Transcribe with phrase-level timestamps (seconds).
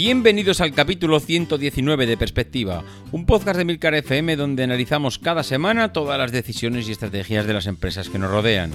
[0.00, 5.92] Bienvenidos al capítulo 119 de Perspectiva, un podcast de Milcar FM donde analizamos cada semana
[5.92, 8.70] todas las decisiones y estrategias de las empresas que nos rodean.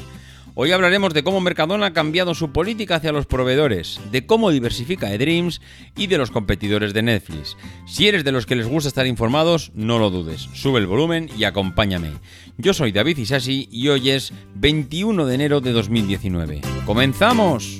[0.53, 5.13] Hoy hablaremos de cómo Mercadona ha cambiado su política hacia los proveedores, de cómo diversifica
[5.13, 5.61] eDreams
[5.95, 7.55] y de los competidores de Netflix.
[7.87, 11.29] Si eres de los que les gusta estar informados, no lo dudes, sube el volumen
[11.37, 12.11] y acompáñame.
[12.57, 16.59] Yo soy David Isasi y hoy es 21 de enero de 2019.
[16.85, 17.79] ¡Comenzamos!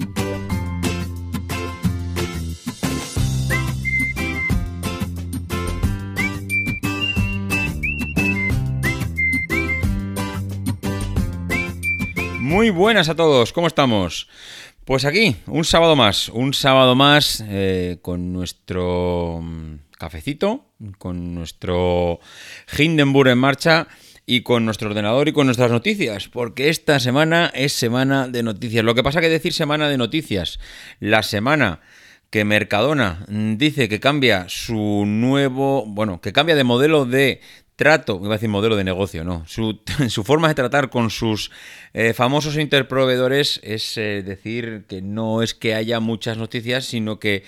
[12.54, 14.28] Muy buenas a todos, ¿cómo estamos?
[14.86, 20.64] Pues aquí, un sábado más, un sábado más eh, con nuestro mm, cafecito,
[21.00, 22.20] con nuestro
[22.78, 23.88] Hindenburg en marcha
[24.28, 28.86] y con nuestro ordenador y con nuestras noticias, porque esta semana es semana de noticias.
[28.86, 30.60] Lo que pasa que decir semana de noticias,
[31.00, 31.80] la semana
[32.30, 37.42] que Mercadona dice que cambia su nuevo, bueno, que cambia de modelo de
[37.76, 41.52] trato, iba a decir modelo de negocio, no, su, forma de tratar con sus
[41.94, 47.44] eh, famosos interproveedores es eh, decir que no es que haya muchas noticias, sino que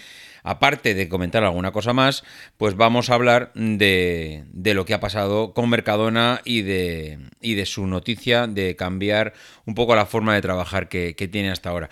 [0.46, 2.24] aparte de comentar alguna cosa más,
[2.58, 7.56] pues vamos a hablar de, de lo que ha pasado con Mercadona y de, y
[7.56, 9.34] de su noticia de cambiar
[9.66, 11.90] un poco la forma de trabajar que, tiene hasta ahora.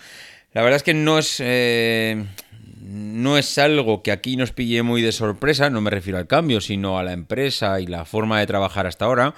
[0.52, 1.40] La verdad es que no es...
[1.40, 2.24] Eh,
[2.84, 6.60] no es algo que aquí nos pille muy de sorpresa, no me refiero al cambio,
[6.60, 9.34] sino a la empresa y la forma de trabajar hasta ahora,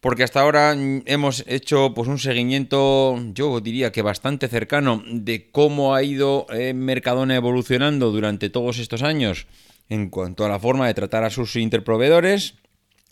[0.00, 0.74] porque hasta ahora
[1.04, 6.72] hemos hecho pues un seguimiento, yo diría que bastante cercano de cómo ha ido eh,
[6.72, 9.46] Mercadona evolucionando durante todos estos años
[9.90, 12.54] en cuanto a la forma de tratar a sus interproveedores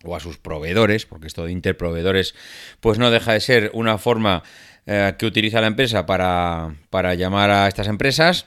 [0.03, 2.35] o a sus proveedores, porque esto de interproveedores
[2.81, 4.43] pues no deja de ser una forma
[4.87, 8.47] eh, que utiliza la empresa para, para llamar a estas empresas.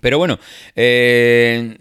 [0.00, 0.38] Pero bueno,
[0.74, 1.78] eh,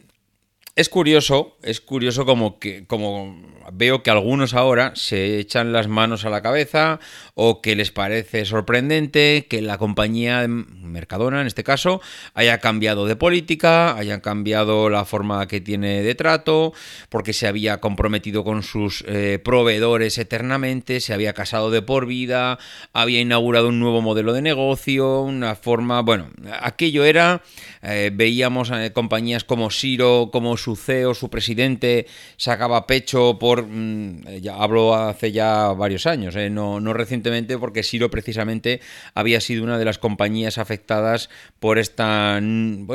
[0.76, 3.36] es curioso, es curioso como que como
[3.72, 7.00] veo que algunos ahora se echan las manos a la cabeza
[7.36, 12.02] o que les parece sorprendente que la compañía Mercadona en este caso
[12.34, 16.74] haya cambiado de política, haya cambiado la forma que tiene de trato,
[17.10, 22.60] porque se había comprometido con sus eh, proveedores eternamente, se había casado de por vida,
[22.94, 26.30] había inaugurado un nuevo modelo de negocio, una forma, bueno,
[26.62, 27.42] aquello era,
[27.82, 32.08] eh, veíamos compañías como Siro, como su CEO, su presidente,
[32.38, 33.51] sacaba pecho por...
[33.60, 38.82] Mm, ya hablo hace ya varios años, eh, no, no, recientemente, porque Siro precisamente
[39.14, 41.30] había sido una de las compañías afectadas
[41.60, 42.40] por esta...
[42.42, 42.88] Mm,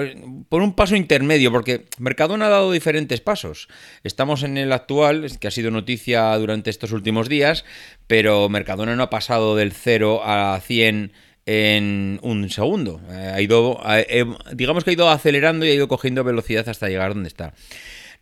[0.49, 3.69] por un paso intermedio, porque Mercadona ha dado diferentes pasos.
[4.05, 7.65] Estamos en el actual, que ha sido noticia durante estos últimos días,
[8.07, 11.13] pero Mercadona no ha pasado del 0 a 100
[11.47, 13.01] en un segundo.
[13.09, 16.89] Eh, ha ido, eh, digamos que ha ido acelerando y ha ido cogiendo velocidad hasta
[16.89, 17.55] llegar donde está.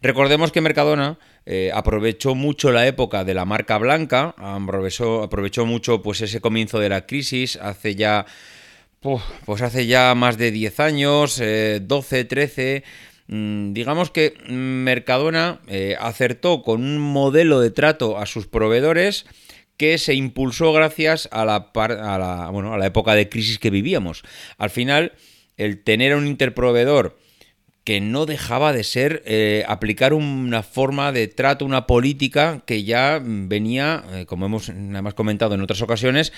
[0.05, 6.21] Recordemos que Mercadona eh, aprovechó mucho la época de la marca blanca, aprovechó, mucho pues
[6.21, 8.27] ese comienzo de la crisis hace ya
[9.01, 12.85] pues hace ya más de 10 años, 12, 13
[13.29, 15.63] mm, digamos que Mercadona
[15.99, 19.25] acertó con un modelo de trato a sus proveedores
[19.79, 24.23] que se impulsó gracias a la, a bueno, a la época de crisis que vivíamos.
[24.59, 25.13] Al final,
[25.57, 27.24] el tener un interproveedor
[27.85, 33.21] que no dejaba de ser eh, aplicar una forma de trato, una política que ya
[33.23, 36.33] venía, eh, como hemos además comentado en otras ocasiones,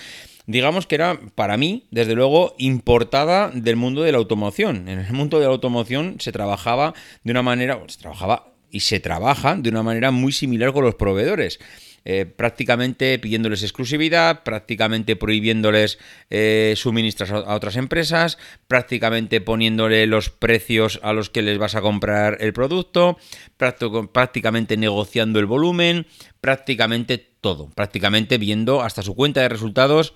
[0.46, 4.88] digamos que era para mí, desde luego, importada del mundo de la automoción.
[4.88, 8.98] En el mundo de la automoción se trabajaba de una manera, se trabajaba y se
[8.98, 11.60] trabaja de una manera muy similar con los proveedores.
[12.08, 15.98] Eh, prácticamente pidiéndoles exclusividad, prácticamente prohibiéndoles
[16.30, 18.38] eh, suministros a, otras empresas,
[18.68, 23.18] prácticamente poniéndole los precios a los que les vas a comprar el producto,
[23.56, 26.06] prácticamente negociando el volumen,
[26.40, 30.14] prácticamente todo, prácticamente viendo hasta su cuenta de resultados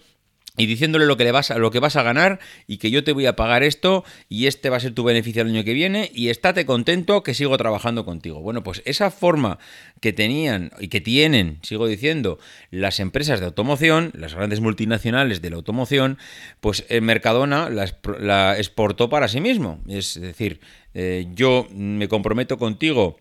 [0.60, 3.02] y diciéndole lo que, le vas a, lo que vas a ganar y que yo
[3.02, 5.72] te voy a pagar esto y este va a ser tu beneficio el año que
[5.72, 8.40] viene y estate contento que sigo trabajando contigo.
[8.40, 9.58] Bueno, pues esa forma
[10.00, 12.38] que tenían y que tienen, sigo diciendo,
[12.70, 16.18] las empresas de automoción, las grandes multinacionales de la automoción,
[16.60, 19.80] pues el Mercadona la, exportó para sí mismo.
[19.88, 20.60] Es decir,
[20.92, 23.16] eh, yo me comprometo contigo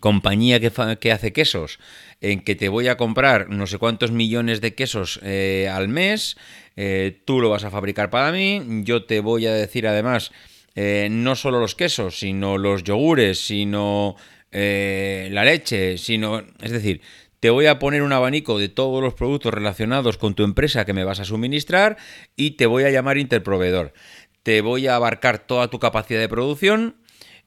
[0.00, 1.78] compañía que, que, hace quesos,
[2.20, 6.36] en que te voy a comprar no sé cuántos millones de quesos eh, al mes,
[6.76, 10.32] eh, tú lo vas a fabricar para mí, yo te voy a decir además
[10.74, 14.16] eh, no solo los quesos, sino los yogures, sino
[14.50, 17.02] la leche, sino, es decir,
[17.40, 20.94] te voy a poner un abanico de todos los productos relacionados con tu empresa que
[20.94, 21.98] me vas a suministrar
[22.34, 23.92] y te voy a llamar interproveedor.
[24.42, 26.96] Te voy a abarcar toda tu capacidad de producción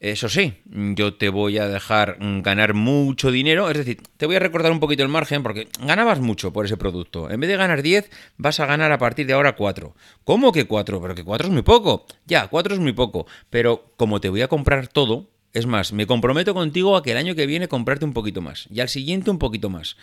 [0.01, 4.39] eso sí, yo te voy a dejar ganar mucho dinero, es decir, te voy a
[4.39, 7.29] recordar un poquito el margen porque ganabas mucho por ese producto.
[7.29, 9.95] En vez de ganar 10, vas a ganar a partir de ahora 4.
[10.23, 10.99] ¿Cómo que 4?
[10.99, 12.07] Pero que 4 es muy poco.
[12.25, 13.27] Ya, 4 es muy poco.
[13.51, 17.17] Pero como te voy a comprar todo, es más, me comprometo contigo a que el
[17.17, 19.97] año que viene comprarte un poquito más y al siguiente un poquito más.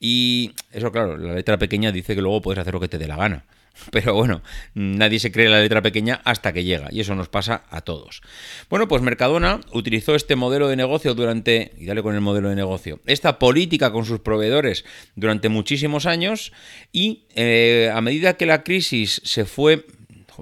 [0.00, 3.06] Y eso, claro, la letra pequeña dice que luego puedes hacer lo que te dé
[3.06, 3.44] la gana.
[3.90, 4.42] Pero bueno,
[4.74, 8.22] nadie se cree la letra pequeña hasta que llega, y eso nos pasa a todos.
[8.70, 12.56] Bueno, pues Mercadona utilizó este modelo de negocio durante, y dale con el modelo de
[12.56, 14.84] negocio, esta política con sus proveedores
[15.16, 16.52] durante muchísimos años,
[16.92, 19.86] y eh, a medida que la crisis se fue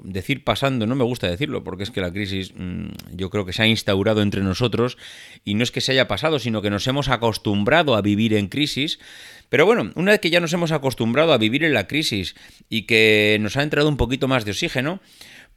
[0.01, 3.53] decir pasando, no me gusta decirlo, porque es que la crisis mm, yo creo que
[3.53, 4.97] se ha instaurado entre nosotros
[5.43, 8.47] y no es que se haya pasado, sino que nos hemos acostumbrado a vivir en
[8.47, 8.99] crisis.
[9.53, 12.33] Pero bueno, una vez que ya nos hemos acostumbrado a vivir en la crisis
[12.69, 14.99] y que nos ha entrado un poquito más de oxígeno,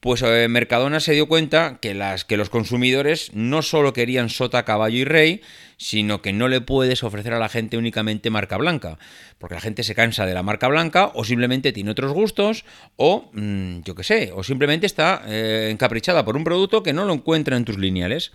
[0.01, 4.67] pues eh, Mercadona se dio cuenta que, las, que los consumidores no solo querían sota,
[4.67, 5.41] caballo y rey,
[5.79, 8.99] sino que no le puedes ofrecer a la gente únicamente marca blanca,
[9.39, 12.67] porque la gente se cansa de la marca blanca o simplemente tiene otros gustos
[12.97, 17.07] o, mm, yo qué sé, o simplemente está eh, encaprichada por un producto que no
[17.07, 18.33] lo encuentra en tus lineales.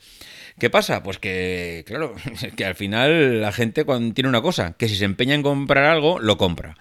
[0.59, 1.03] ¿Qué pasa?
[1.03, 2.15] Pues que, claro,
[2.55, 6.19] que al final la gente tiene una cosa, que si se empeña en comprar algo,
[6.19, 6.77] lo compra.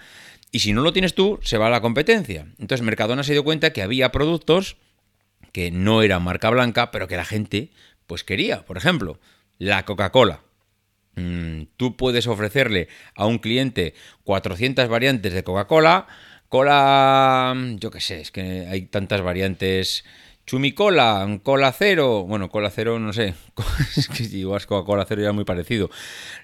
[0.53, 2.47] Y si no lo tienes tú, se va a la competencia.
[2.59, 4.77] Entonces Mercadona se dio cuenta que había productos
[5.53, 7.71] que no eran marca blanca, pero que la gente
[8.07, 8.65] pues quería.
[8.65, 9.21] Por ejemplo,
[9.59, 10.41] la Coca-Cola.
[11.15, 13.95] Mm, tú puedes ofrecerle a un cliente
[14.25, 16.07] 400 variantes de Coca-Cola.
[16.49, 20.05] Cola, yo qué sé, es que hay tantas variantes.
[20.51, 23.35] Chumicola, cola cero, bueno, cola cero, no sé,
[23.97, 25.91] es que igual Coca-Cola cero ya muy parecido.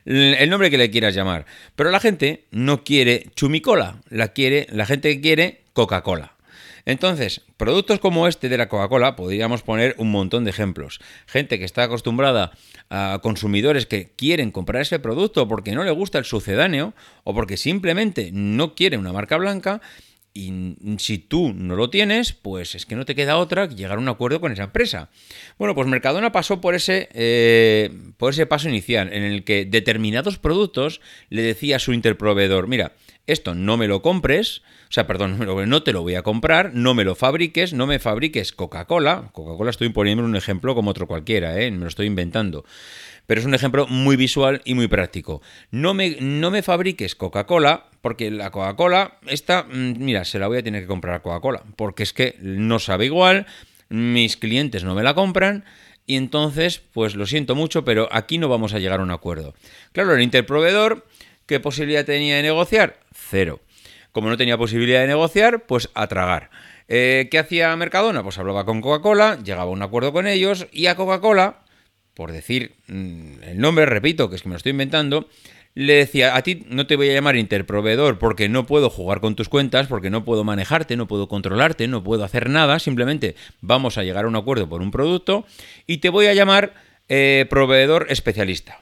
[0.05, 1.45] El nombre que le quieras llamar.
[1.75, 6.37] Pero la gente no quiere chumicola, la quiere, la gente quiere Coca-Cola.
[6.85, 11.01] Entonces, productos como este de la Coca-Cola, podríamos poner un montón de ejemplos.
[11.27, 12.53] Gente que está acostumbrada
[12.91, 16.95] a consumidores que quieren comprar ese producto porque no le gusta el sucedáneo
[17.25, 19.81] o porque simplemente no quiere una marca blanca
[20.37, 23.97] y si tú no lo tienes, pues es que no te queda otra que llegar
[23.97, 25.09] a un acuerdo con esa empresa.
[25.59, 30.39] Bueno, pues Mercadona pasó por ese, eh, por ese paso inicial en el que determinados
[30.39, 32.93] productos le decía a su interproveedor, mira,
[33.27, 36.95] esto no me lo compres, o sea, perdón, no te lo voy a comprar, no
[36.95, 39.31] me lo fabriques, no me fabriques Coca-Cola.
[39.33, 41.71] Coca-Cola estoy poniendo un ejemplo como otro cualquiera, ¿eh?
[41.71, 42.65] me lo estoy inventando.
[43.27, 45.43] Pero es un ejemplo muy visual y muy práctico.
[45.71, 50.59] No me, no me fabriques Coca-Cola, porque la Coca-Cola, esta, mm, mira, se la voy
[50.59, 53.47] a tener que comprar a Coca-Cola, porque es que no sabe igual,
[53.89, 55.65] mis clientes no me la compran.
[56.07, 59.55] Y entonces, pues lo siento mucho, pero aquí no vamos a llegar a un acuerdo.
[59.91, 61.05] Claro, el interproveedor,
[61.47, 63.01] ¿qué posibilidad tenía de negociar?
[63.13, 63.61] Cero.
[64.13, 66.51] Como no tenía posibilidad de negociar, pues a tragar.
[66.89, 68.23] Eh, ¿Qué hacía Mercadona?
[68.23, 71.65] Pues hablaba con Coca-Cola, llegaba a un acuerdo con ellos y a Coca-Cola,
[72.17, 75.29] por decir mm, el nombre, repito, que es que me lo estoy inventando,
[75.75, 79.37] le decía, a ti no te voy a llamar interproveedor porque no puedo jugar con
[79.37, 83.99] tus cuentas, porque no puedo manejarte, no puedo controlarte, no puedo hacer nada, simplemente vamos
[83.99, 85.45] a llegar a un acuerdo por un producto
[85.87, 86.75] y te voy a llamar
[87.09, 88.81] eh, proveedor especialista.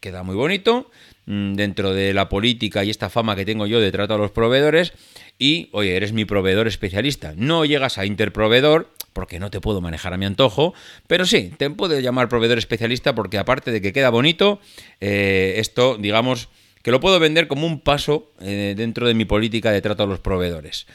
[0.00, 0.88] Queda muy bonito,
[1.28, 4.30] Mm, dentro de la política y esta fama que tengo yo de trato a los
[4.30, 4.92] proveedores
[5.40, 7.34] y, oye, eres mi proveedor especialista.
[7.36, 10.74] No llegas a interproveedor porque no te puedo manejar a mi antojo,
[11.06, 14.60] pero sí, te puedo llamar proveedor especialista porque aparte de que queda bonito,
[15.00, 16.50] eh, esto, digamos,
[16.82, 20.06] que lo puedo vender como un paso eh, dentro de mi política de trato a
[20.06, 20.86] los proveedores.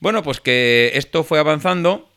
[0.00, 2.08] Bueno, pues que esto fue avanzando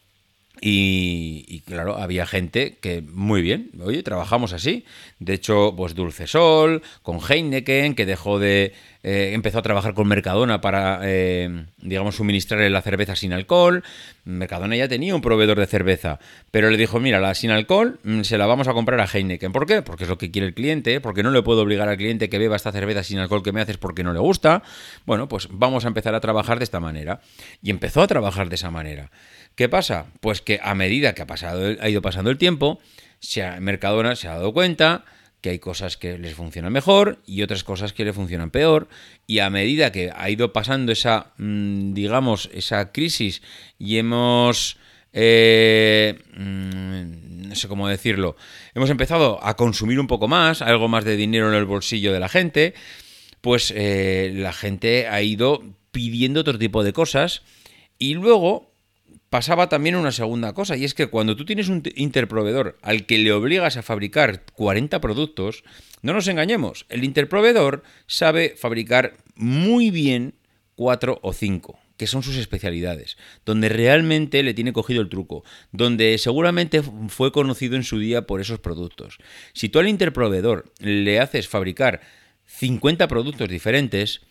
[0.63, 4.85] y, claro, había gente que muy bien, oye, trabajamos así.
[5.19, 8.73] De hecho, pues Dulce Sol, con Heineken, que dejó de.
[9.03, 13.83] Eh, empezó a trabajar con Mercadona para, eh, digamos, suministrarle la cerveza sin alcohol.
[14.25, 16.19] Mercadona ya tenía un proveedor de cerveza,
[16.51, 19.51] pero le dijo: Mira, la sin alcohol mm, se la vamos a comprar a Heineken.
[19.51, 19.81] ¿Por qué?
[19.81, 22.37] Porque es lo que quiere el cliente, porque no le puedo obligar al cliente que
[22.37, 24.61] beba esta cerveza sin alcohol que me haces porque no le gusta.
[25.05, 27.21] Bueno, pues vamos a empezar a trabajar de esta manera.
[27.63, 29.09] Y empezó a trabajar de esa manera.
[29.55, 30.05] ¿Qué pasa?
[30.19, 32.79] Pues que a medida que ha, pasado, ha ido pasando el tiempo,
[33.19, 35.05] se Mercadona se ha dado cuenta
[35.41, 38.87] que hay cosas que les funcionan mejor y otras cosas que le funcionan peor.
[39.27, 43.41] Y a medida que ha ido pasando esa, mm, digamos, esa crisis
[43.77, 44.77] y hemos...
[45.13, 48.37] Eh, mm, no sé cómo decirlo,
[48.73, 52.19] hemos empezado a consumir un poco más, algo más de dinero en el bolsillo de
[52.21, 52.73] la gente,
[53.41, 57.43] pues eh, la gente ha ido pidiendo otro tipo de cosas
[57.99, 58.70] y luego
[59.31, 63.17] pasaba también una segunda cosa, y es que cuando tú tienes un interproveedor al que
[63.17, 65.63] le obligas a fabricar 40 productos,
[66.01, 70.35] no nos engañemos, el interproveedor sabe fabricar muy bien
[70.75, 76.17] 4 o 5 que son sus especialidades, donde realmente le tiene cogido el truco, donde
[76.17, 79.19] seguramente fue conocido en su día por esos productos.
[79.53, 82.01] Si tú al interproveedor le haces fabricar
[82.47, 84.21] 50 productos diferentes,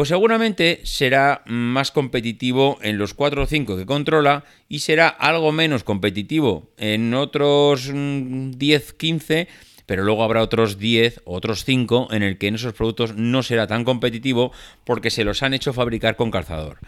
[0.00, 5.52] pues seguramente será más competitivo en los 4 o 5 que controla y será algo
[5.52, 9.48] menos competitivo en otros 10, 15,
[9.84, 13.42] pero luego habrá otros 10 o otros 5 en el que en esos productos no
[13.42, 14.52] será tan competitivo
[14.84, 16.78] porque se los han hecho fabricar con calzador.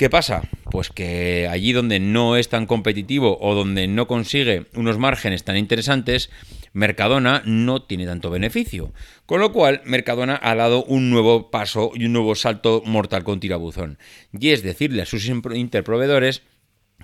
[0.00, 0.40] ¿Qué pasa?
[0.70, 5.58] Pues que allí donde no es tan competitivo o donde no consigue unos márgenes tan
[5.58, 6.30] interesantes,
[6.72, 8.94] Mercadona no tiene tanto beneficio.
[9.26, 13.40] Con lo cual, Mercadona ha dado un nuevo paso y un nuevo salto mortal con
[13.40, 13.98] tirabuzón.
[14.32, 16.44] Y es decirle a sus interproveedores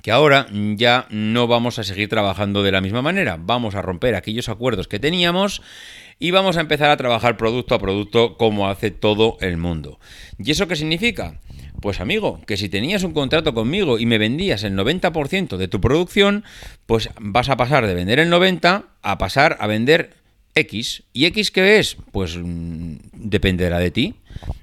[0.03, 3.37] que ahora ya no vamos a seguir trabajando de la misma manera.
[3.39, 5.61] Vamos a romper aquellos acuerdos que teníamos
[6.19, 10.01] y vamos a empezar a trabajar producto a producto como hace todo el mundo.
[10.39, 11.41] ¿Y eso qué significa?
[11.81, 15.81] Pues amigo, que si tenías un contrato conmigo y me vendías el 90% de tu
[15.81, 16.45] producción,
[16.87, 20.15] pues vas a pasar de vender el 90% a pasar a vender
[20.57, 21.05] X.
[21.13, 21.97] ¿Y X qué es?
[22.13, 24.15] Pues mm, dependerá de ti.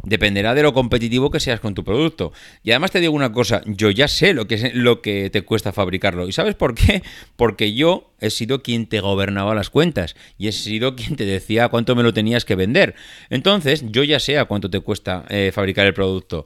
[0.03, 2.33] Dependerá de lo competitivo que seas con tu producto.
[2.63, 5.43] Y además te digo una cosa, yo ya sé lo que, es, lo que te
[5.43, 6.27] cuesta fabricarlo.
[6.27, 7.03] ¿Y sabes por qué?
[7.35, 11.69] Porque yo he sido quien te gobernaba las cuentas y he sido quien te decía
[11.69, 12.95] cuánto me lo tenías que vender.
[13.29, 16.45] Entonces, yo ya sé a cuánto te cuesta eh, fabricar el producto.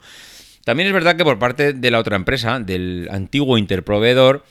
[0.68, 4.44] También es verdad que por parte de la otra empresa, del antiguo interproveedor,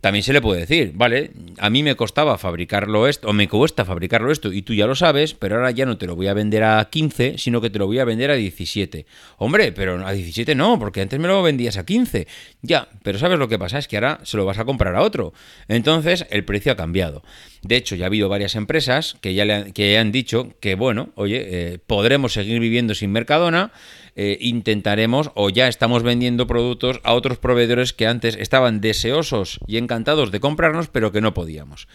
[0.00, 3.84] también se le puede decir, vale, a mí me costaba fabricarlo esto, o me cuesta
[3.84, 6.34] fabricarlo esto, y tú ya lo sabes, pero ahora ya no te lo voy a
[6.34, 9.06] vender a 15, sino que te lo voy a vender a 17.
[9.38, 12.26] Hombre, pero a 17 no, porque antes me lo vendías a 15.
[12.62, 13.78] Ya, pero ¿sabes lo que pasa?
[13.78, 15.34] Es que ahora se lo vas a comprar a otro.
[15.68, 17.22] Entonces, el precio ha cambiado.
[17.62, 21.10] De hecho, ya ha habido varias empresas que ya, le que han dicho que, bueno,
[21.14, 23.72] oye, eh, podremos seguir viviendo sin Mercadona,
[24.16, 29.76] eh, intentaremos o ya estamos vendiendo productos a otros proveedores que antes estaban deseosos y
[29.76, 31.86] encantados de comprarnos, pero que no podíamos.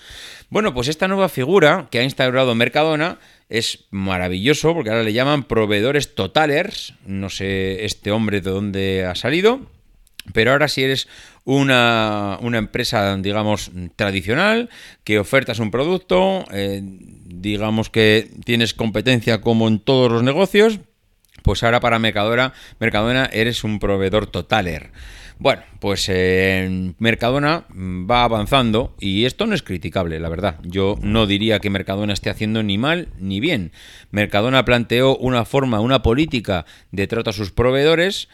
[0.49, 3.19] Bueno, pues esta nueva figura que ha instaurado Mercadona
[3.49, 9.15] es maravilloso porque ahora le llaman proveedores totalers, no sé este hombre de dónde ha
[9.15, 9.61] salido,
[10.33, 11.07] pero ahora si eres
[11.43, 14.69] una, empresa, digamos, tradicional,
[15.03, 20.79] que ofertas un producto, eh, digamos que tienes competencia como en todos los negocios,
[21.43, 24.91] pues ahora para Mercadona, Mercadona eres un proveedor totaler.
[25.37, 26.09] Bueno, pues
[26.97, 30.59] Mercadona va avanzando y esto no es criticable, la verdad.
[30.63, 33.71] Yo no diría que Mercadona esté haciendo ni mal ni bien.
[34.11, 38.29] Mercadona planteó una forma, una política de trato a sus proveedores.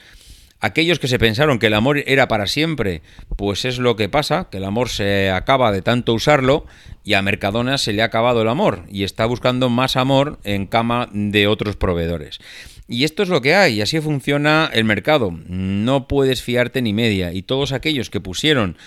[0.62, 3.02] Aquellos que se pensaron que el amor era para siempre,
[3.36, 6.68] pues es lo que pasa, que el amor se acaba de tanto usarlo
[7.04, 10.68] y a Mercadona se le ha acabado el amor y está buscando más amor en
[10.68, 12.40] cama de otros proveedores.
[12.88, 15.32] Y esto es lo que hay, y así funciona el mercado.
[15.48, 17.32] No puedes fiarte ni media.
[17.32, 18.78] Y todos aquellos que pusieron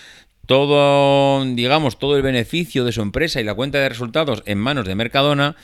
[0.47, 4.87] todo, digamos, todo el beneficio de su empresa y la cuenta de resultados en manos
[4.87, 5.57] de Mercadona,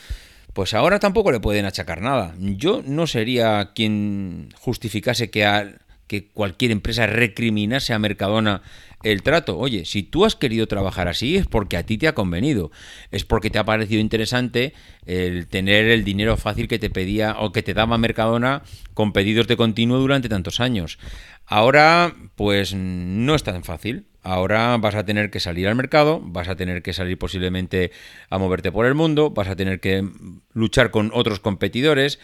[0.55, 2.35] pues ahora tampoco le pueden achacar nada.
[2.39, 5.45] Yo no sería quien justificase que,
[6.11, 8.63] que cualquier empresa recriminase a Mercadona
[9.05, 9.57] el trato.
[9.57, 12.73] Oye, si tú has querido trabajar así es porque a ti te ha convenido,
[13.13, 14.75] es porque te ha parecido interesante
[15.07, 19.47] el tener el dinero fácil que te pedía o que te daba Mercadona con pedidos
[19.47, 20.99] de continuo durante tantos años.
[21.47, 24.07] Ahora, pues no es tan fácil.
[24.25, 27.93] ahora vas a tener que salir al mercado, vas a tener que salir posiblemente
[28.31, 30.05] a moverte por el mundo, vas a tener que
[30.55, 32.19] luchar con otros competidores.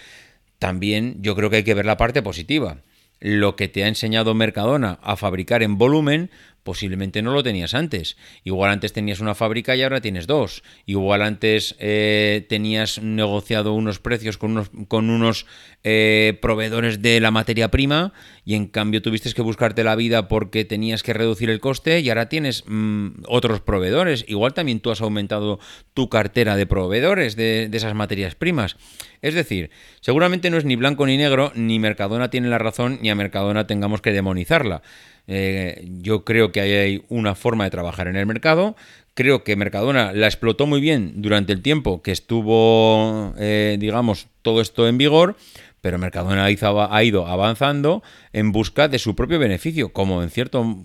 [0.58, 2.78] También yo creo que hay que ver la parte positiva
[3.20, 6.30] lo que te ha enseñado Mercadona a fabricar en volumen,
[6.66, 8.18] posiblemente no lo tenías antes.
[8.44, 10.64] Igual antes tenías una fábrica y ahora tienes dos.
[10.84, 15.46] Igual antes eh, tenías negociado unos precios con unos, con unos
[15.84, 18.12] eh, proveedores de la materia prima
[18.44, 22.08] y en cambio tuviste que buscarte la vida porque tenías que reducir el coste y
[22.08, 24.24] ahora tienes mm, otros proveedores.
[24.26, 25.60] Igual también tú has aumentado
[25.94, 28.76] tu cartera de proveedores de, de esas materias primas.
[29.22, 29.70] Es decir,
[30.00, 33.66] seguramente no es ni blanco ni negro, ni Mercadona tiene la razón, ni a Mercadona
[33.68, 34.82] tengamos que demonizarla.
[35.28, 38.76] Eh, yo creo que hay una forma de trabajar en el mercado.
[39.14, 44.60] Creo que Mercadona la explotó muy bien durante el tiempo que estuvo, eh, digamos, todo
[44.60, 45.36] esto en vigor,
[45.80, 48.02] pero Mercadona ha ido avanzando
[48.32, 50.84] en busca de su propio beneficio, como en cierto,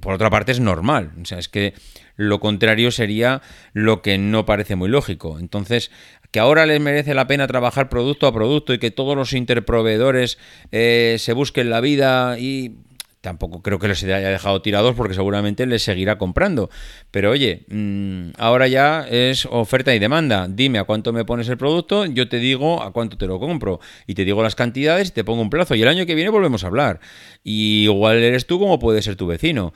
[0.00, 1.12] por otra parte es normal.
[1.20, 1.74] O sea, es que
[2.16, 5.38] lo contrario sería lo que no parece muy lógico.
[5.38, 5.90] Entonces,
[6.30, 10.36] que ahora les merece la pena trabajar producto a producto y que todos los interproveedores
[10.72, 12.78] eh, se busquen la vida y
[13.24, 16.68] tampoco creo que les haya dejado tirados porque seguramente les seguirá comprando.
[17.10, 20.46] Pero oye, mm, ahora ya es oferta y demanda.
[20.48, 23.80] Dime a cuánto me pones el producto, yo te digo a cuánto te lo compro.
[24.06, 25.74] Y te digo las cantidades y te pongo un plazo.
[25.74, 27.00] Y el año que viene volvemos a hablar.
[27.42, 29.72] Y igual eres tú como puede ser tu vecino.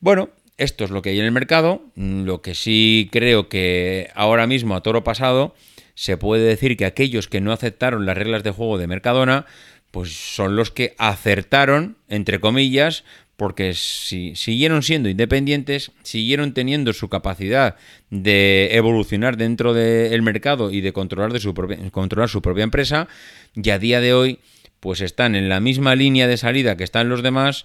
[0.00, 0.28] Bueno,
[0.58, 1.82] esto es lo que hay en el mercado.
[1.94, 5.54] Mm, lo que sí creo que ahora mismo, a toro pasado,
[5.94, 9.46] se puede decir que aquellos que no aceptaron las reglas de juego de Mercadona,
[9.90, 13.04] pues son los que acertaron, entre comillas,
[13.36, 17.76] porque si siguieron siendo independientes, siguieron teniendo su capacidad
[18.10, 23.08] de evolucionar dentro del mercado y de controlar, de su propia, controlar su propia empresa,
[23.54, 24.40] y a día de hoy,
[24.78, 27.64] pues están en la misma línea de salida que están los demás,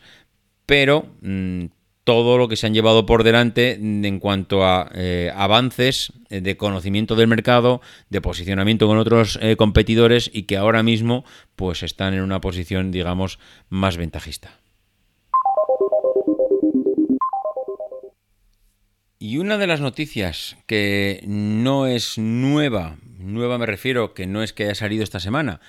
[0.65, 1.65] pero mm,
[2.05, 7.15] todo lo que se han llevado por delante en cuanto a eh, avances de conocimiento
[7.15, 12.21] del mercado, de posicionamiento con otros eh, competidores y que ahora mismo pues están en
[12.21, 14.59] una posición digamos más ventajista.
[19.17, 24.53] Y una de las noticias que no es nueva, nueva me refiero que no es
[24.53, 25.61] que haya salido esta semana,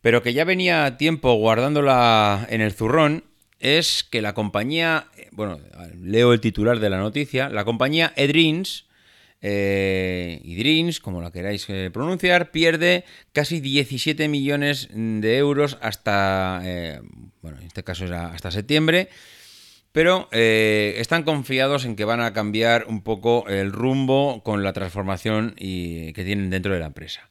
[0.00, 3.24] pero que ya venía tiempo guardándola en el zurrón,
[3.58, 5.58] es que la compañía, bueno,
[6.00, 8.86] leo el titular de la noticia, la compañía Edrins,
[9.42, 17.00] eh, Idrins, como la queráis eh, pronunciar, pierde casi 17 millones de euros hasta, eh,
[17.42, 19.08] bueno, en este caso era hasta septiembre,
[19.96, 24.74] pero eh, están confiados en que van a cambiar un poco el rumbo con la
[24.74, 27.30] transformación y, que tienen dentro de la empresa.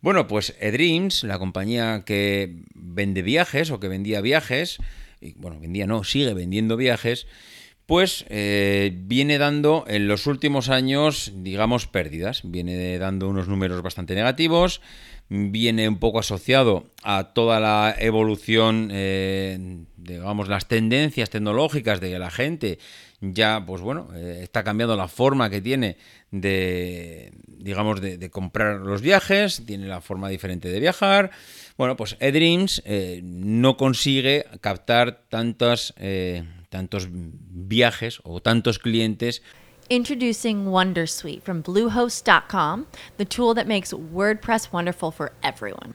[0.00, 4.78] Bueno, pues Edreams, la compañía que vende viajes o que vendía viajes,
[5.36, 7.26] bueno, vendía no, sigue vendiendo viajes,
[7.86, 12.40] pues eh, viene dando en los últimos años, digamos, pérdidas.
[12.44, 14.80] Viene dando unos números bastante negativos,
[15.28, 22.30] viene un poco asociado a toda la evolución, eh, digamos, las tendencias tecnológicas de la
[22.30, 22.78] gente.
[23.24, 25.96] Ya, pues bueno, eh, está cambiando la forma que tiene
[26.32, 31.30] de, digamos, de, comprar los viajes, tiene la forma diferente de viajar.
[31.78, 39.40] Bueno, pues eDreams eh, no consigue captar tantos, eh, tantos viajes o tantos clientes.
[39.88, 42.86] Introducing Wondersuite from Bluehost.com,
[43.18, 45.94] the tool that makes WordPress wonderful for everyone.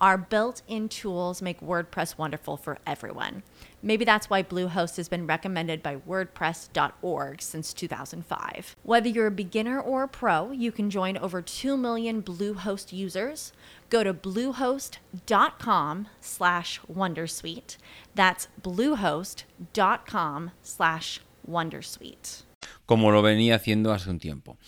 [0.00, 3.42] Our built in tools make WordPress wonderful for everyone.
[3.82, 8.76] Maybe that's why Bluehost has been recommended by WordPress.org since 2005.
[8.84, 13.52] Whether you're a beginner or a pro, you can join over 2 million Bluehost users.
[13.90, 17.76] Go to bluehost.com slash Wondersuite.
[18.14, 22.42] That's bluehost.com slash Wondersuite.
[22.86, 24.58] Como lo venía haciendo hace un tiempo.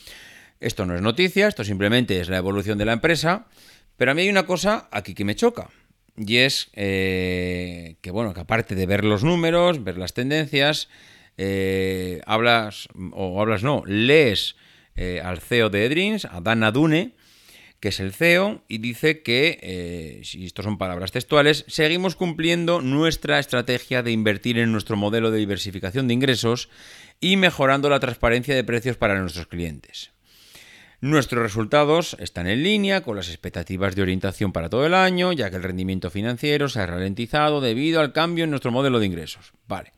[0.61, 3.47] Esto no es noticia, esto simplemente es la evolución de la empresa.
[4.01, 5.69] Pero a mí hay una cosa aquí que me choca.
[6.17, 10.89] Y es eh, que, bueno, que aparte de ver los números, ver las tendencias,
[11.37, 14.57] eh, hablas, o hablas no, lees
[14.97, 17.13] eh, al CEO de Edrins, a Dan Adune,
[17.79, 23.39] que es el CEO, y dice que, si esto son palabras textuales, seguimos cumpliendo nuestra
[23.39, 26.71] estrategia de invertir en nuestro modelo de diversificación de ingresos
[27.21, 30.11] y mejorando la transparencia de precios para nuestros clientes.
[31.03, 35.49] Nuestros resultados están en línea con las expectativas de orientación para todo el año, ya
[35.49, 39.53] que el rendimiento financiero se ha ralentizado debido al cambio en nuestro modelo de ingresos.
[39.67, 39.95] Vale.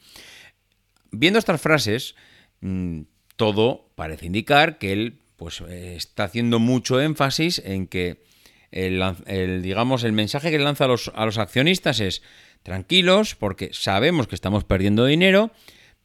[1.10, 2.14] Viendo estas frases,
[2.60, 3.00] mm,
[3.34, 8.22] todo parece indicar que él pues, está haciendo mucho énfasis en que
[8.70, 12.22] el, digamos, el mensaje que lanza a los, a los accionistas es
[12.62, 15.50] tranquilos porque sabemos que estamos perdiendo dinero,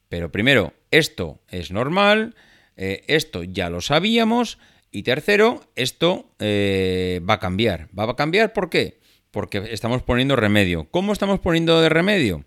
[0.08, 2.34] pero primero, esto es normal,
[2.76, 4.58] eh, esto ya lo sabíamos
[4.90, 7.88] y tercero, esto eh, va a cambiar.
[7.96, 9.00] ¿Va a cambiar por qué?
[9.30, 10.88] Porque estamos poniendo remedio.
[10.90, 12.44] ¿Cómo estamos poniendo de remedio?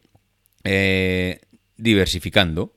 [0.63, 1.39] Eh,
[1.77, 2.73] diversificando.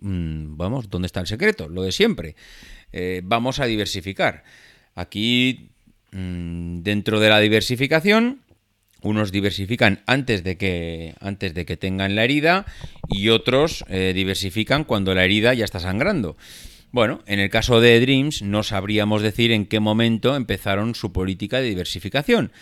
[0.00, 1.68] Mm, vamos, ¿dónde está el secreto?
[1.68, 2.34] Lo de siempre.
[2.92, 4.42] Eh, vamos a diversificar.
[4.96, 5.70] Aquí,
[6.10, 8.42] mm, dentro de la diversificación,
[9.02, 12.66] unos diversifican antes de que, antes de que tengan la herida
[13.08, 16.36] y otros diversifican cuando la herida ya está sangrando.
[16.96, 21.60] Bueno, en el caso de Dreams no sabríamos decir en qué momento empezaron su política
[21.60, 22.52] de diversificación.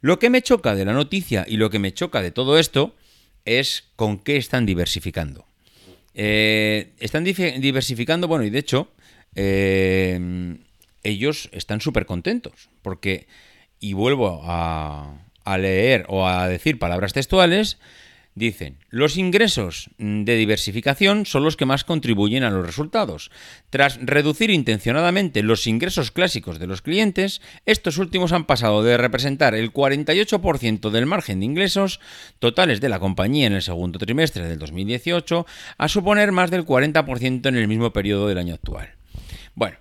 [0.00, 2.96] Lo que me choca de la noticia y lo que me choca de todo esto
[3.44, 5.44] es con qué están diversificando.
[6.14, 8.90] Eh, están diversificando, bueno, y de hecho,
[9.34, 10.56] eh,
[11.02, 13.26] ellos están súper contentos, porque,
[13.80, 17.76] y vuelvo a, a leer o a decir palabras textuales,
[18.36, 23.30] Dicen, los ingresos de diversificación son los que más contribuyen a los resultados.
[23.70, 29.54] Tras reducir intencionadamente los ingresos clásicos de los clientes, estos últimos han pasado de representar
[29.54, 32.00] el 48% del margen de ingresos
[32.40, 35.46] totales de la compañía en el segundo trimestre del 2018
[35.78, 38.96] a suponer más del 40% en el mismo periodo del año actual.
[39.54, 39.76] Bueno,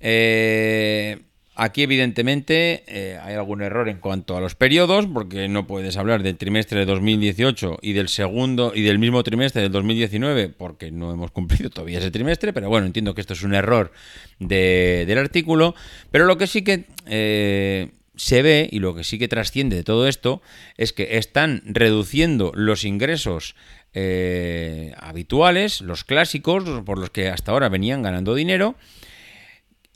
[0.00, 1.27] eh,
[1.60, 6.22] Aquí, evidentemente, eh, hay algún error en cuanto a los periodos, porque no puedes hablar
[6.22, 11.12] del trimestre de 2018 y del segundo y del mismo trimestre del 2019, porque no
[11.12, 12.52] hemos cumplido todavía ese trimestre.
[12.52, 13.90] Pero bueno, entiendo que esto es un error
[14.38, 15.74] del artículo.
[16.12, 19.82] Pero lo que sí que eh, se ve y lo que sí que trasciende de
[19.82, 20.40] todo esto
[20.76, 23.56] es que están reduciendo los ingresos
[23.94, 28.76] eh, habituales, los clásicos, por los que hasta ahora venían ganando dinero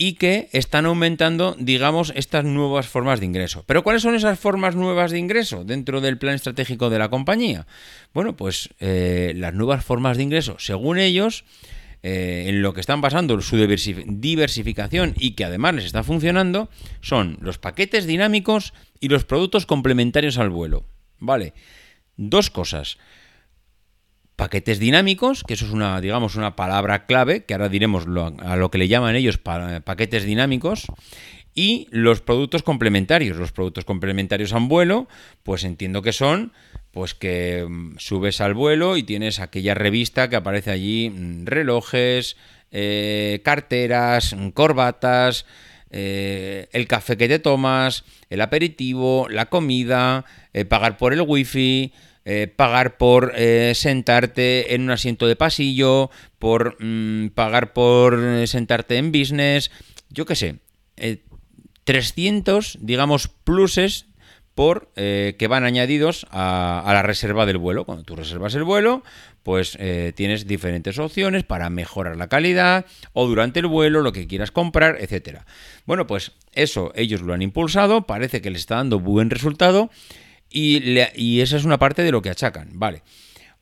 [0.04, 3.62] y que están aumentando, digamos, estas nuevas formas de ingreso.
[3.68, 7.68] Pero ¿cuáles son esas formas nuevas de ingreso dentro del plan estratégico de la compañía?
[8.12, 11.44] Bueno, pues eh, las nuevas formas de ingreso, según ellos,
[12.02, 16.68] eh, en lo que están basando su diversificación y que además les está funcionando,
[17.00, 20.84] son los paquetes dinámicos y los productos complementarios al vuelo.
[21.20, 21.54] Vale,
[22.16, 22.98] dos cosas
[24.42, 28.07] paquetes dinámicos, que eso es una, digamos, una palabra clave, que ahora diremos
[28.40, 30.88] a lo que le llaman ellos paquetes dinámicos,
[31.55, 33.37] y los productos complementarios.
[33.37, 35.07] Los productos complementarios a un vuelo,
[35.44, 36.52] pues entiendo que son,
[36.90, 42.37] pues que mm, subes al vuelo y tienes aquella revista que aparece allí, mm, relojes,
[42.72, 45.46] eh, carteras, mm, corbatas,
[45.92, 51.92] eh, el café que te tomas, el aperitivo, la comida, eh, pagar por el wifi,
[52.24, 56.08] eh, pagar por eh, sentarte en un asiento de pasillo,
[56.38, 59.72] por mm, pagar por eh, sentarte en business,
[60.08, 60.58] yo qué sé,
[61.82, 64.06] 300, digamos, pluses
[64.54, 67.87] por que van añadidos a, la reserva del vuelo.
[67.87, 69.02] Cuando tú reservas el vuelo,
[69.42, 69.78] pues
[70.14, 74.98] tienes diferentes opciones para mejorar la calidad o durante el vuelo, lo que quieras comprar,
[75.00, 75.46] etcétera.
[75.87, 79.90] Bueno, pues eso ellos lo han impulsado, parece que les está dando buen resultado
[80.52, 83.02] y, esa es una parte de lo que achacan, vale.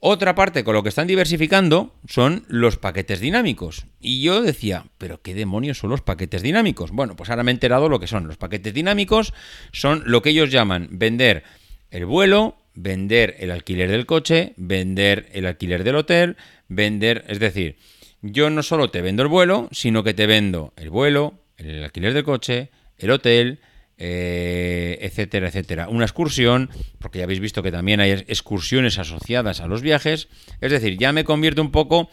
[0.03, 3.85] Otra parte con lo que están diversificando son los paquetes dinámicos.
[4.01, 6.91] Y yo decía, ¿pero qué demonios son los paquetes dinámicos?
[6.91, 8.27] Bueno, pues ahora me he enterado lo que son.
[8.27, 9.35] Los paquetes dinámicos
[9.73, 11.45] son lo que ellos llaman vender
[11.91, 16.37] el vuelo, vender el alquiler del coche, vender el alquiler del hotel,
[16.69, 17.77] vender, es decir,
[18.23, 22.15] yo no solo te vendo el vuelo, sino que te vendo el vuelo, el alquiler
[22.15, 23.61] del coche, el hotel,
[24.03, 25.89] eh, etcétera, etcétera.
[25.91, 30.29] Una excursión, porque ya habéis visto que también hay excursiones asociadas a los viajes,
[30.63, 32.09] es decir, ya me convierto un poco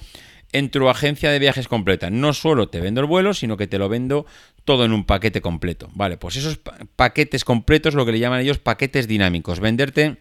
[0.51, 2.09] en tu agencia de viajes completa.
[2.09, 4.25] No solo te vendo el vuelo, sino que te lo vendo
[4.65, 5.89] todo en un paquete completo.
[5.93, 6.59] Vale, pues esos
[6.97, 10.17] paquetes completos, lo que le llaman ellos paquetes dinámicos, venderte,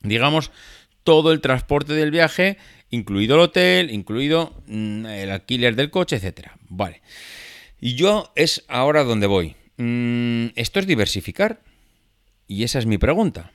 [0.00, 0.50] digamos,
[1.04, 2.56] todo el transporte del viaje,
[2.88, 6.56] incluido el hotel, incluido mm, el alquiler del coche, etcétera.
[6.70, 7.02] Vale.
[7.80, 9.56] Y yo es ahora donde voy.
[9.82, 11.60] Mm, esto es diversificar.
[12.46, 13.50] Y esa es mi pregunta.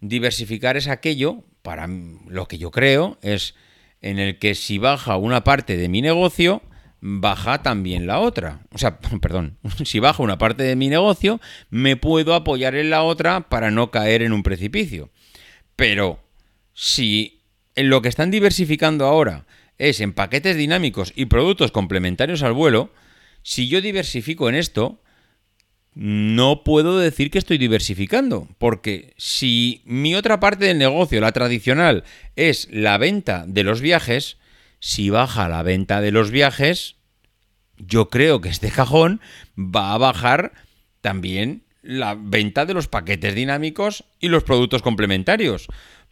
[0.00, 3.54] Diversificar es aquello, para lo que yo creo, es
[4.02, 6.62] en el que si baja una parte de mi negocio,
[7.00, 8.60] baja también la otra.
[8.72, 13.02] O sea, perdón, si baja una parte de mi negocio, me puedo apoyar en la
[13.02, 15.10] otra para no caer en un precipicio.
[15.76, 16.20] Pero
[16.74, 17.40] si
[17.74, 19.46] en lo que están diversificando ahora
[19.78, 22.92] es en paquetes dinámicos y productos complementarios al vuelo,
[23.42, 25.00] si yo diversifico en esto,
[26.00, 32.04] no puedo decir que estoy diversificando, porque si mi otra parte del negocio, la tradicional,
[32.36, 34.36] es la venta de los viajes,
[34.78, 36.94] si baja la venta de los viajes,
[37.78, 39.20] yo creo que este cajón
[39.58, 40.52] va a bajar
[41.00, 45.66] también la venta de los paquetes dinámicos y los productos complementarios.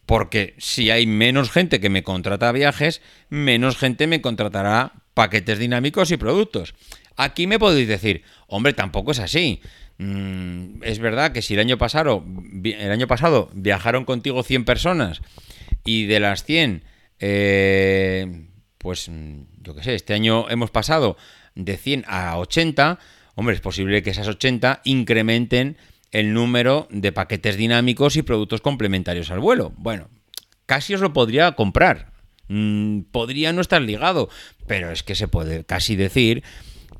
[0.04, 6.10] Porque si hay menos gente que me contrata viajes, menos gente me contratará paquetes dinámicos
[6.10, 6.74] y productos.
[7.16, 9.60] Aquí me podéis decir, hombre, tampoco es así.
[9.98, 12.24] Mm, es verdad que si el año pasado,
[12.62, 15.22] el año pasado viajaron contigo 100 personas
[15.84, 16.84] y de las 100,
[17.20, 19.10] eh, pues
[19.62, 21.16] yo qué sé, este año hemos pasado
[21.54, 22.98] de 100 a 80,
[23.34, 25.78] hombre, es posible que esas 80 incrementen
[26.12, 29.72] el número de paquetes dinámicos y productos complementarios al vuelo.
[29.76, 30.08] Bueno,
[30.66, 32.12] casi os lo podría comprar.
[32.48, 34.28] Mm, podría no estar ligado,
[34.66, 36.44] pero es que se puede casi decir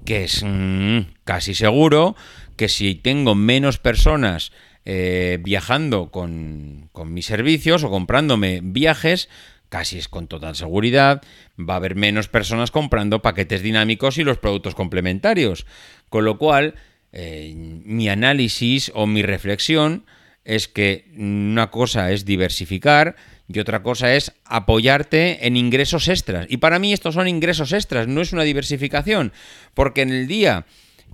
[0.06, 2.16] que es mm, casi seguro
[2.56, 4.52] que si tengo menos personas
[4.86, 9.28] eh, viajando con, con mis servicios o comprándome viajes,
[9.68, 11.22] casi es con total seguridad,
[11.58, 15.66] va a haber menos personas comprando paquetes dinámicos y los productos complementarios.
[16.08, 16.76] Con lo cual,
[17.12, 20.06] eh, mi análisis o mi reflexión
[20.46, 23.16] es que una cosa es diversificar
[23.48, 26.46] y otra cosa es apoyarte en ingresos extras.
[26.48, 29.32] Y para mí estos son ingresos extras, no es una diversificación,
[29.74, 30.66] porque en el día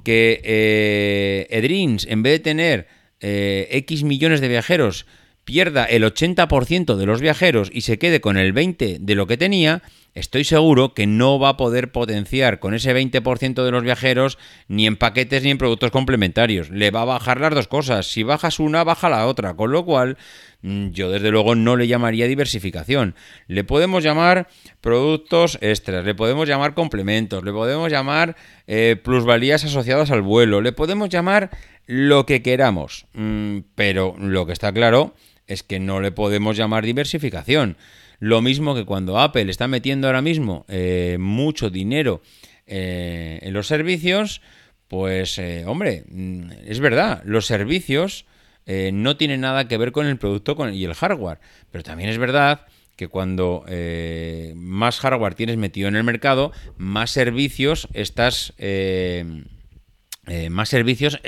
[0.05, 2.89] que eh, Edrins, en vez de tener
[3.21, 5.07] eh, X millones de viajeros,
[5.45, 9.37] pierda el 80% de los viajeros y se quede con el 20% de lo que
[9.37, 9.83] tenía,
[10.15, 14.87] estoy seguro que no va a poder potenciar con ese 20% de los viajeros ni
[14.87, 16.71] en paquetes ni en productos complementarios.
[16.71, 18.07] Le va a bajar las dos cosas.
[18.07, 19.55] Si bajas una, baja la otra.
[19.55, 20.19] Con lo cual,
[20.63, 23.15] mm, yo desde luego no le llamaría diversificación.
[23.47, 24.49] Le podemos llamar
[24.81, 30.73] productos extras, le podemos llamar complementos, le podemos llamar eh, plusvalías asociadas al vuelo, le
[30.73, 31.51] podemos llamar
[31.87, 33.07] lo que queramos.
[33.15, 35.15] Mm, pero lo que está claro
[35.47, 37.77] es que no le podemos llamar diversificación.
[38.23, 42.23] Lo mismo que cuando Apple está metiendo ahora mismo eh, mucho dinero
[42.69, 44.43] eh, en los servicios,
[44.87, 48.25] pues hombre, hombre, mm, es verdad, los servicios
[48.65, 51.41] eh, no tienen nada que ver con el producto y el hardware,
[51.73, 53.65] pero también es verdad que cuando
[54.55, 58.55] más hardware tienes metido en el mercado, más servicios estás...
[60.49, 61.19] más servicios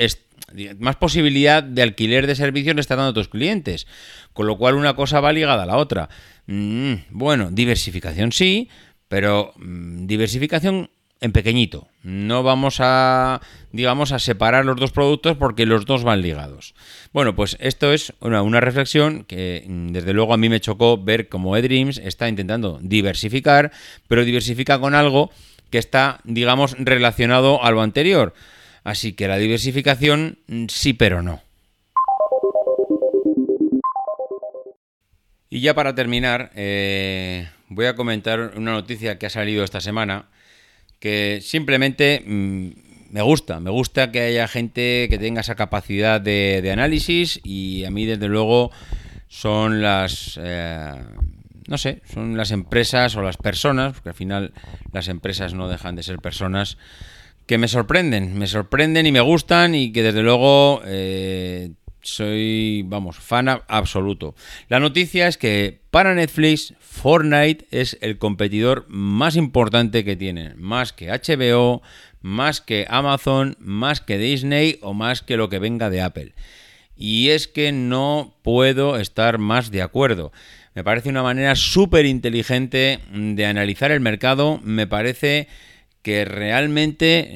[0.79, 3.87] más posibilidad de alquiler de servicios le está dando a tus clientes.
[4.33, 6.09] Con lo cual una cosa va ligada a la otra.
[6.47, 8.69] Mm, bueno, diversificación sí,
[9.07, 10.89] pero mm, diversificación
[11.21, 11.87] en pequeñito.
[12.03, 13.41] No vamos a,
[13.71, 16.75] digamos, a separar los dos productos porque los dos van ligados.
[17.13, 20.97] Bueno, pues esto es una, una reflexión que mm, desde luego a mí me chocó
[20.97, 23.71] ver cómo eDreams está intentando diversificar,
[24.07, 25.31] pero diversifica con algo
[25.69, 28.33] que está, digamos, relacionado a lo anterior.
[28.85, 31.41] Así que la diversificación mm, sí, pero no.
[35.49, 40.27] Y ya para terminar, eh, voy a comentar una noticia que ha salido esta semana
[40.99, 42.69] que simplemente mm,
[43.09, 47.91] me gusta, me gusta que haya gente que tenga esa capacidad de, análisis y a
[47.91, 48.71] mí desde luego
[49.27, 50.39] son las...
[50.41, 50.93] Eh,
[51.67, 54.53] no sé, son las empresas o las personas, porque al final
[54.93, 56.77] las empresas no dejan de ser personas,
[57.45, 63.17] que me sorprenden, me sorprenden y me gustan y que desde luego eh, soy, vamos,
[63.17, 64.35] fan absoluto.
[64.69, 70.93] La noticia es que para Netflix, Fortnite es el competidor más importante que tienen, más
[70.93, 71.81] que HBO,
[72.21, 76.33] más que Amazon, más que Disney o más que lo que venga de Apple.
[76.97, 80.31] Y es que no puedo estar más de acuerdo.
[80.73, 85.47] Me parece una manera súper inteligente de analizar el mercado, me parece
[86.05, 87.33] que realmente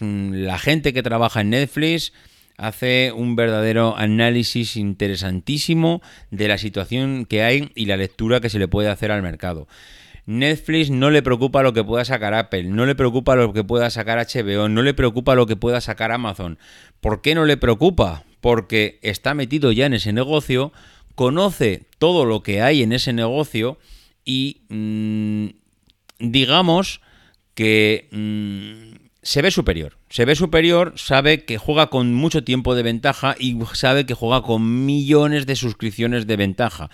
[0.00, 2.12] la gente que trabaja en Netflix
[2.56, 6.02] hace un verdadero análisis interesantísimo
[6.32, 9.68] de la situación que hay y la lectura que se le puede hacer al mercado.
[10.26, 13.88] Netflix no le preocupa lo que pueda sacar Apple, no le preocupa lo que pueda
[13.88, 16.58] sacar HBO, no le preocupa lo que pueda sacar Amazon.
[17.00, 18.24] ¿Por qué no le preocupa?
[18.40, 20.72] Porque está metido ya en ese negocio,
[21.14, 23.78] conoce todo lo que hay en ese negocio
[24.24, 25.50] y mm,
[26.18, 27.00] digamos
[27.58, 29.98] que mm, se ve superior.
[30.10, 34.42] Se ve superior, sabe que juega con mucho tiempo de ventaja y sabe que juega
[34.42, 36.88] con millones de suscripciones de ventaja.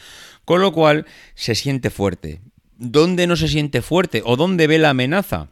[0.47, 2.41] Con lo cual se siente fuerte.
[2.79, 5.51] ¿Dónde no se siente fuerte o dónde ve la amenaza?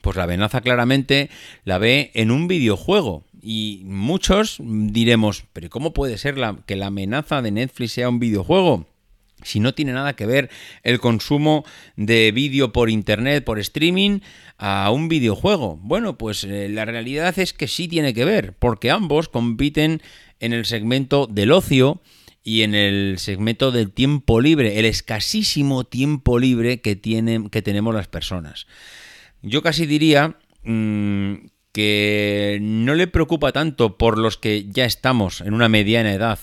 [0.00, 1.28] pues la amenaza claramente
[1.64, 3.24] la ve en un videojuego.
[3.42, 8.86] Y muchos diremos, pero ¿cómo puede ser que la amenaza de Netflix sea un videojuego?
[9.46, 10.50] Si no tiene nada que ver
[10.82, 11.64] el consumo
[11.96, 14.20] de vídeo por internet, por streaming,
[14.58, 15.78] a un videojuego.
[15.82, 20.02] Bueno, pues eh, la realidad es que sí tiene que ver, porque ambos compiten
[20.40, 22.02] en el segmento del ocio
[22.42, 27.94] y en el segmento del tiempo libre, el escasísimo tiempo libre que, tienen, que tenemos
[27.94, 28.66] las personas.
[29.42, 31.34] Yo casi diría mm,
[31.72, 36.38] que no le preocupa tanto por los que ya estamos en una mediana edad,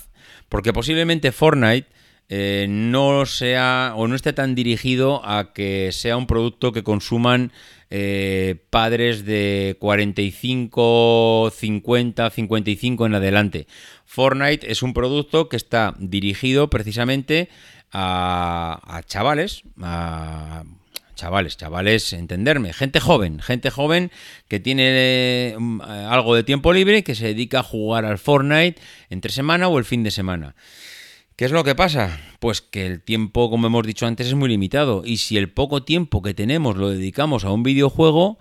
[0.49, 1.87] porque posiblemente Fortnite
[2.35, 7.51] eh, no sea o no esté tan dirigido a que sea un producto que consuman
[7.91, 13.67] eh, padres de 45, 50, 55 en adelante.
[14.07, 17.49] Fortnite es un producto que está dirigido precisamente
[17.91, 20.63] a, a chavales, a
[21.13, 24.11] chavales, chavales, entenderme, gente joven, gente joven
[24.47, 29.31] que tiene mm, algo de tiempo libre que se dedica a jugar al Fortnite entre
[29.31, 30.55] semana o el fin de semana.
[31.35, 32.19] ¿Qué es lo que pasa?
[32.39, 35.01] Pues que el tiempo, como hemos dicho antes, es muy limitado.
[35.03, 38.37] Y si el poco tiempo que tenemos lo dedicamos a un videojuego,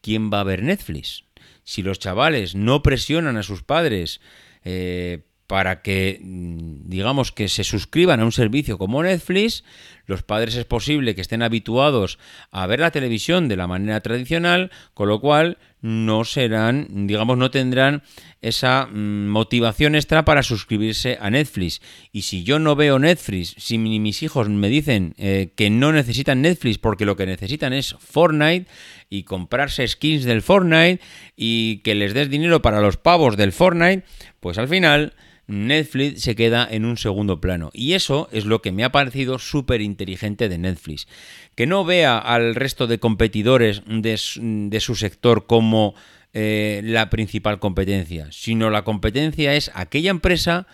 [0.00, 1.24] ¿quién va a ver Netflix?
[1.64, 4.20] Si los chavales no presionan a sus padres
[4.64, 9.64] eh, para que, mm, digamos, que se suscriban a un servicio como Netflix,
[10.06, 12.18] los padres es posible que estén habituados
[12.50, 17.50] a ver la televisión de la manera tradicional, con lo cual no serán, digamos, no
[17.50, 18.02] tendrán
[18.40, 21.80] esa mm, motivación extra para suscribirse a Netflix.
[22.12, 26.42] Y si yo no veo Netflix, si mis hijos me dicen eh, que no necesitan
[26.42, 28.66] Netflix porque lo que necesitan es Fortnite
[29.10, 31.00] y comprarse skins del Fortnite
[31.36, 34.04] y que les des dinero para los pavos del Fortnite,
[34.40, 35.14] pues al final
[35.46, 37.70] Netflix se queda en un segundo plano.
[37.72, 41.06] Y eso es lo que me ha parecido súper inteligente de Netflix.
[41.54, 45.94] Que no vea al resto de competidores de, su sector como
[46.32, 50.66] eh, la principal competencia, sino la competencia es aquella empresa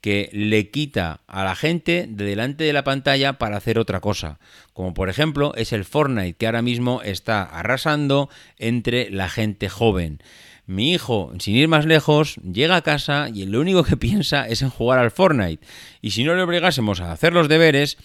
[0.00, 4.38] que le quita a la gente de delante de la pantalla para hacer otra cosa.
[4.72, 10.22] Como por ejemplo es el Fortnite que ahora mismo está arrasando entre la gente joven.
[10.68, 14.60] Mi hijo, sin ir más lejos, llega a casa y lo único que piensa es
[14.60, 15.66] en jugar al Fortnite.
[16.02, 17.96] Y si no le obligásemos a hacer los deberes,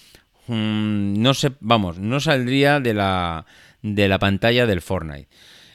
[0.47, 3.45] mm, no sé, vamos, no saldría de la,
[3.81, 5.27] de la pantalla del Fortnite.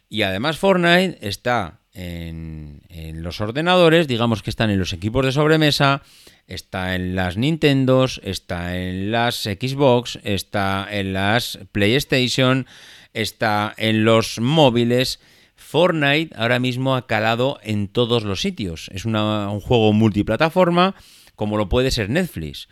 [0.09, 5.33] Y además Fortnite está en, en, los ordenadores, digamos que están en los equipos de
[5.33, 6.01] sobremesa,
[6.47, 12.67] está en las Nintendos, está en las Xbox, está en las PlayStation,
[13.13, 15.21] está en los móviles
[15.59, 18.89] Fortnite ahora mismo ha calado en todos los sitios.
[18.95, 20.95] Es un juego multiplataforma
[21.35, 22.69] como lo puede ser Netflix.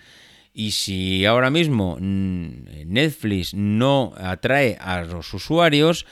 [0.54, 6.06] Y si ahora mismo mm, Netflix no atrae a los usuarios,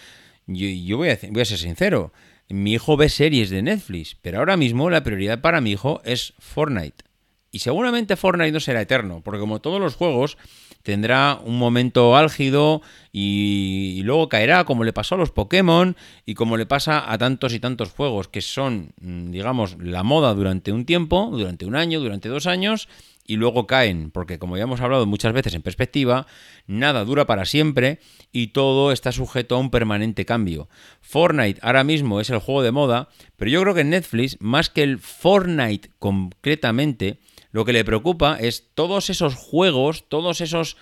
[0.47, 2.13] yo, voy, a, voy, a, ser sincero,
[2.51, 6.35] mi hijo ve series de Netflix, pero ahora mismo la prioridad para mi hijo es
[6.39, 7.05] Fortnite.
[7.51, 10.37] Y seguramente Fortnite no será eterno, porque como todos los juegos,
[10.85, 16.57] tendrá un momento álgido y, luego caerá como le pasó a los Pokémon y como
[16.57, 20.85] le pasa a tantos y tantos juegos que son, mm, digamos, la moda durante un
[20.85, 22.89] tiempo, durante un año, durante dos años
[23.27, 26.27] y luego caen, porque como ya hemos hablado muchas veces en perspectiva,
[26.67, 27.99] nada dura para siempre
[28.31, 30.69] y todo está sujeto a un permanente cambio.
[31.01, 34.83] Fortnite ahora mismo es el juego de moda, pero yo creo que Netflix, más que
[34.83, 37.19] el Fortnite concretamente,
[37.55, 40.77] lo que le preocupa es todos esos juegos, todos esos,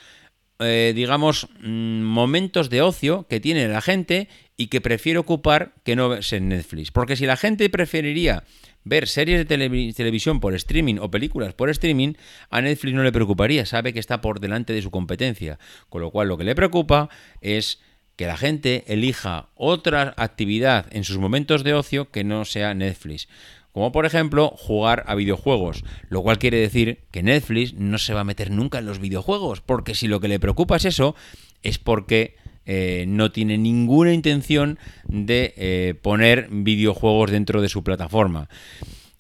[0.59, 5.97] eh, digamos, mm, momentos de ocio que tiene la gente y que prefiere ocupar que
[5.97, 6.91] no verse en Netflix.
[6.91, 8.45] Porque si la gente preferiría
[8.85, 12.15] ver series de televisión por streaming o películas por streaming,
[12.49, 15.59] a Netflix no le preocuparía, sabe que está por delante de su competencia.
[15.91, 17.11] Con lo cual lo que le preocupa
[17.43, 17.81] es
[18.17, 23.29] que la gente elija otra actividad en sus momentos de ocio que no sea Netflix
[23.73, 28.21] como por ejemplo jugar a videojuegos, lo cual quiere decir que Netflix no se va
[28.21, 31.15] a meter nunca en los videojuegos, porque si lo que le preocupa es eso,
[31.63, 38.49] es porque eh, no tiene ninguna intención de eh, poner videojuegos dentro de su plataforma.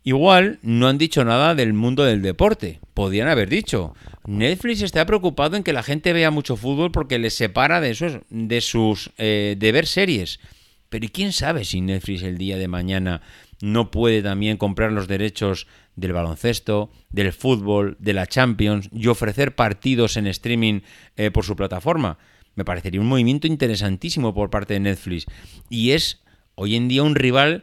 [0.04, 2.80] Igual no han dicho nada del mundo del deporte.
[2.92, 3.94] Podían haber dicho.
[4.26, 8.18] Netflix está preocupado en que la gente vea mucho fútbol porque les separa de, esos,
[8.28, 10.40] de sus eh, de ver series.
[10.88, 13.22] Pero quién sabe si Netflix el día de mañana
[13.62, 19.54] no puede también comprar los derechos del baloncesto, del fútbol, de la Champions y ofrecer
[19.54, 20.80] partidos en streaming
[21.16, 22.18] eh, por su plataforma.
[22.56, 25.26] Me parecería un movimiento interesantísimo por parte de Netflix.
[25.70, 26.22] Y es
[26.56, 27.62] hoy en día un rival,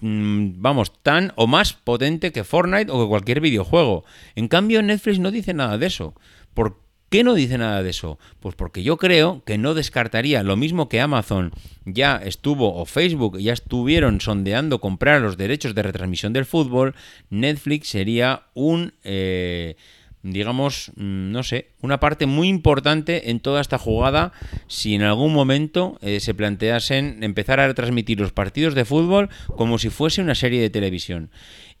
[0.00, 4.04] mm, vamos, tan o más potente que Fortnite o que cualquier videojuego.
[4.36, 6.14] En cambio, Netflix no dice nada de eso.
[6.54, 6.83] ¿Por
[7.14, 8.18] qué no dice nada de eso?
[8.40, 11.52] Pues porque yo creo que no descartaría lo mismo que Amazon
[11.84, 16.96] ya estuvo o Facebook ya estuvieron sondeando comprar los derechos de retransmisión del fútbol,
[17.30, 18.94] Netflix sería un...
[19.04, 19.76] Eh,
[20.24, 24.32] digamos, mm, no sé, una parte muy importante en toda esta jugada
[24.66, 29.78] si en algún momento eh, se planteasen empezar a retransmitir los partidos de fútbol como
[29.78, 31.30] si fuese una serie de televisión.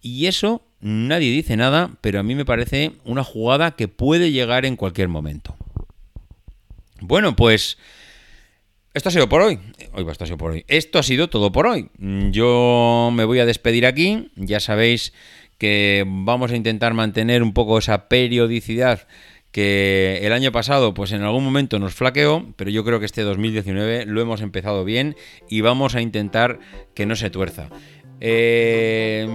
[0.00, 4.66] Y eso nadie dice nada, pero a mí me parece una jugada que puede llegar
[4.66, 5.56] en cualquier momento.
[7.00, 7.78] Bueno, pues
[8.92, 9.58] esto ha sido por hoy.
[9.94, 10.64] Hoy esto ha sido por hoy.
[10.68, 11.88] Esto ha sido todo por hoy.
[11.98, 14.30] Yo me voy a despedir aquí.
[14.36, 15.14] Ya sabéis
[15.56, 19.08] que vamos a intentar mantener un poco esa periodicidad
[19.52, 23.22] que el año pasado pues en algún momento nos flaqueó, pero yo creo que este
[23.22, 25.16] 2019 lo hemos empezado bien
[25.48, 26.58] y vamos a intentar
[26.92, 27.70] que no se tuerza.
[28.20, 29.28] Eh,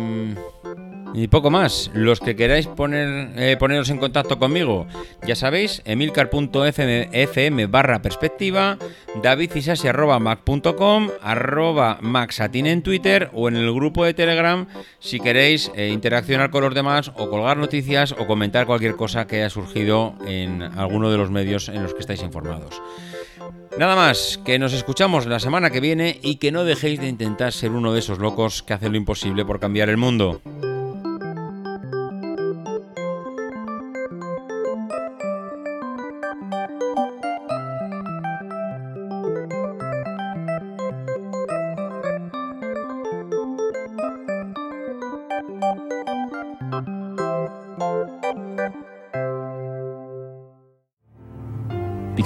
[1.13, 1.91] y poco más.
[1.93, 4.87] Los que queráis eh, poneros en contacto conmigo,
[5.25, 8.77] ya sabéis, emilcar.fm barra perspectiva,
[9.21, 14.67] davidcisasi.mac.com, arroba maxatin en Twitter o en el grupo de Telegram
[14.99, 19.37] si queréis eh, interaccionar con los demás o colgar noticias o comentar cualquier cosa que
[19.37, 22.81] haya surgido en alguno de los medios en los que estáis informados.
[23.77, 27.53] Nada más, que nos escuchamos la semana que viene y que no dejéis de intentar
[27.53, 30.41] ser uno de esos locos que hacen lo imposible por cambiar el mundo.